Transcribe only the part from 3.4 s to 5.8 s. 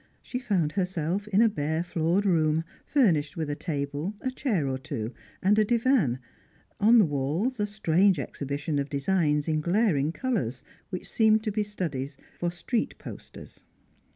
a table, a chair or two, and a